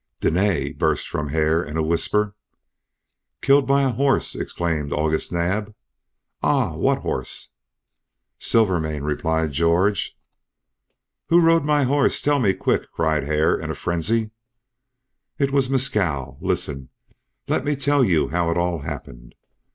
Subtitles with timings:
[0.19, 2.33] "Dene!" burst from Hare, in a whisper.
[3.39, 5.75] "Killed by a horse!" exclaimed August Naab.
[6.41, 6.75] "Ah!
[6.75, 7.51] What horse?"
[8.39, 10.17] "Silvermane!" replied George.
[11.27, 14.31] "Who rode my horse tell me quick!" cried Hare, in a frenzy.
[15.37, 16.39] "It was Mescal.
[16.41, 16.89] Listen.
[17.47, 19.35] Let me tell you how it all happened.